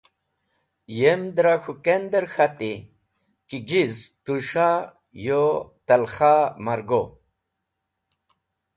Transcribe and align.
Yem 0.99 1.21
dra 1.35 1.55
k̃hũ 1.63 1.75
kender 1.85 2.25
k̃hati 2.33 2.73
ki 3.47 3.57
giz 3.69 3.95
tũsha 4.23 4.69
u 5.41 5.45
talkha 5.87 6.33
ma’r 6.65 6.81
go. 6.89 7.01